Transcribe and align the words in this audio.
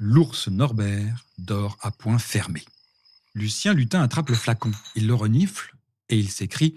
L'ours 0.00 0.46
Norbert 0.46 1.26
dort 1.38 1.76
à 1.80 1.90
point 1.90 2.20
fermé. 2.20 2.64
Lucien 3.34 3.74
Lutin 3.74 4.00
attrape 4.00 4.28
le 4.28 4.36
flacon, 4.36 4.70
il 4.94 5.08
le 5.08 5.14
renifle 5.14 5.74
et 6.08 6.16
il 6.16 6.30
s'écrie 6.30 6.76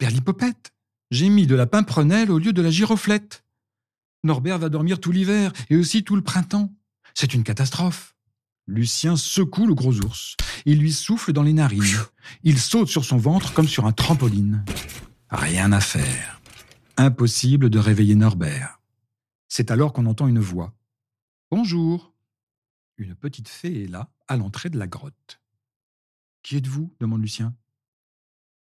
l'hypopète 0.00 0.74
J'ai 1.10 1.30
mis 1.30 1.46
de 1.46 1.54
la 1.54 1.66
pimprenelle 1.66 2.30
au 2.30 2.38
lieu 2.38 2.52
de 2.52 2.60
la 2.60 2.70
giroflette. 2.70 3.44
Norbert 4.24 4.58
va 4.58 4.68
dormir 4.68 5.00
tout 5.00 5.10
l'hiver 5.10 5.52
et 5.70 5.76
aussi 5.76 6.04
tout 6.04 6.16
le 6.16 6.22
printemps. 6.22 6.70
C'est 7.14 7.32
une 7.32 7.44
catastrophe. 7.44 8.14
Lucien 8.66 9.16
secoue 9.16 9.66
le 9.66 9.74
gros 9.74 9.98
ours. 10.00 10.36
Il 10.66 10.80
lui 10.80 10.92
souffle 10.92 11.32
dans 11.32 11.42
les 11.42 11.54
narines. 11.54 11.82
Il 12.42 12.58
saute 12.58 12.88
sur 12.88 13.06
son 13.06 13.16
ventre 13.16 13.54
comme 13.54 13.68
sur 13.68 13.86
un 13.86 13.92
trampoline. 13.92 14.66
Rien 15.30 15.72
à 15.72 15.80
faire. 15.80 16.42
Impossible 16.98 17.70
de 17.70 17.78
réveiller 17.78 18.16
Norbert. 18.16 18.80
C'est 19.48 19.70
alors 19.70 19.94
qu'on 19.94 20.04
entend 20.04 20.28
une 20.28 20.40
voix. 20.40 20.74
Bonjour. 21.50 22.12
Une 22.98 23.14
petite 23.14 23.48
fée 23.48 23.84
est 23.84 23.86
là, 23.86 24.10
à 24.26 24.36
l'entrée 24.36 24.70
de 24.70 24.78
la 24.78 24.88
grotte. 24.88 25.40
Qui 26.42 26.56
êtes-vous? 26.56 26.92
demande 26.98 27.22
Lucien. 27.22 27.54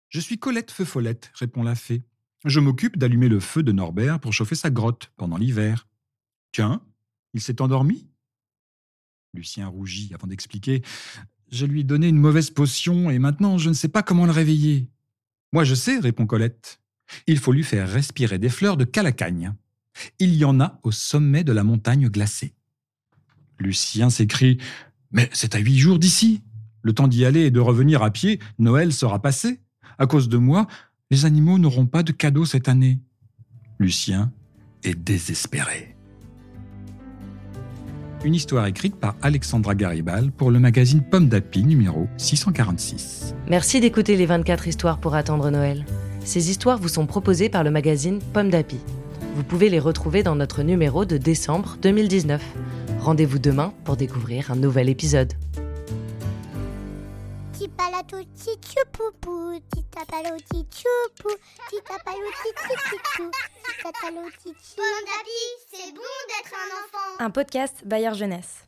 Je 0.09 0.21
suis 0.21 0.39
Colette 0.39 0.71
Feu 0.71 0.87
Follette, 0.87 1.31
répond 1.35 1.63
la 1.63 1.75
fée. 1.75 2.03
Je 2.47 2.59
m'occupe 2.59 2.97
d'allumer 2.97 3.29
le 3.29 3.41
feu 3.41 3.63
de 3.63 3.73
Norbert 3.73 4.21
pour 4.21 4.33
chauffer 4.33 4.55
sa 4.55 4.71
grotte 4.71 5.13
pendant 5.17 5.37
l'hiver. 5.37 5.87
Tiens, 6.51 6.83
il 7.35 7.43
s'est 7.43 7.61
endormi? 7.61 8.09
Lucien 9.35 9.69
rougit 9.69 10.13
avant 10.15 10.27
d'expliquer. 10.27 10.83
Je 11.51 11.67
lui 11.67 11.81
ai 11.81 11.85
donné 11.85 12.09
une 12.09 12.19
mauvaise 12.19 12.51
potion 12.51 13.11
et 13.11 13.19
maintenant 13.19 13.59
je 13.59 13.69
ne 13.69 13.75
sais 13.75 13.89
pas 13.89 14.03
comment 14.03 14.27
le 14.27 14.33
réveiller. 14.33 14.89
Moi 15.53 15.65
je 15.65 15.75
sais, 15.75 15.99
répond 15.99 16.27
Colette. 16.27 16.81
Il 17.27 17.39
faut 17.39 17.53
lui 17.53 17.65
faire 17.65 17.89
respirer 17.89 18.39
des 18.39 18.49
fleurs 18.49 18.79
de 18.79 18.85
calacagne. 18.85 19.55
Il 20.19 20.35
y 20.35 20.47
en 20.47 20.59
a 20.59 20.81
au 20.83 20.91
sommet 20.91 21.45
de 21.45 21.53
la 21.53 21.65
montagne 21.65 22.09
glacée. 22.09 22.55
Lucien 23.63 24.11
s'écrie 24.11 24.59
Mais 25.13 25.31
c'est 25.33 25.55
à 25.55 25.59
huit 25.59 25.79
jours 25.79 25.99
d'ici. 25.99 26.43
Le 26.83 26.93
temps 26.93 27.09
d'y 27.09 27.25
aller 27.25 27.43
et 27.43 27.51
de 27.51 27.61
revenir 27.61 28.03
à 28.03 28.11
pied, 28.11 28.41
Noël 28.59 28.93
sera 28.93 29.23
passé. 29.23 29.61
À 29.99 30.07
cause 30.07 30.29
de 30.29 30.37
moi, 30.37 30.67
les 31.11 31.25
animaux 31.25 31.59
n'auront 31.59 31.87
pas 31.87 32.03
de 32.03 32.13
cadeaux 32.13 32.45
cette 32.45 32.69
année. 32.69 32.99
Lucien 33.79 34.33
est 34.83 34.95
désespéré. 34.95 35.95
Une 38.25 38.35
histoire 38.35 38.67
écrite 38.67 38.97
par 38.97 39.17
Alexandra 39.21 39.75
Garibal 39.75 40.31
pour 40.31 40.51
le 40.51 40.61
magazine 40.61 41.03
Pomme 41.03 41.29
d'Api 41.29 41.65
numéro 41.65 42.09
646. 42.19 43.35
Merci 43.49 43.81
d'écouter 43.81 44.17
les 44.17 44.27
24 44.27 44.69
histoires 44.69 45.01
pour 45.01 45.15
attendre 45.17 45.51
Noël. 45.51 45.85
Ces 46.25 46.51
histoires 46.51 46.79
vous 46.79 46.89
sont 46.89 47.07
proposées 47.07 47.49
par 47.49 47.65
le 47.65 47.73
magazine 47.73 48.21
Pomme 48.33 48.51
d'Api. 48.51 48.79
Vous 49.35 49.45
pouvez 49.45 49.71
les 49.71 49.79
retrouver 49.79 50.23
dans 50.23 50.35
notre 50.35 50.63
numéro 50.63 51.07
de 51.07 51.17
décembre 51.17 51.79
2019. 51.81 52.43
Rendez-vous 53.01 53.39
demain 53.39 53.73
pour 53.85 53.97
découvrir 53.97 54.51
un 54.51 54.57
nouvel 54.57 54.91
épisode. 54.91 55.33
D'api, 65.07 65.41
c'est 65.73 65.95
bon 65.95 66.03
d'être 66.29 66.53
un 66.53 66.69
enfant. 66.77 67.25
Un 67.25 67.31
podcast 67.31 67.83
Bayard 67.87 68.17
Jeunesse. 68.17 68.67